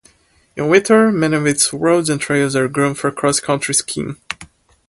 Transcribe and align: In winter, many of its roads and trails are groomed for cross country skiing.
In 0.55 0.67
winter, 0.67 1.11
many 1.11 1.37
of 1.37 1.45
its 1.45 1.71
roads 1.71 2.09
and 2.09 2.19
trails 2.19 2.55
are 2.55 2.67
groomed 2.67 2.97
for 2.97 3.11
cross 3.11 3.39
country 3.39 3.75
skiing. 3.75 4.17